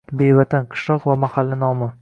Bevatan– 0.21 0.65
qishloq 0.71 1.07
va 1.11 1.19
mahalla 1.27 1.63
nomi. 1.67 1.89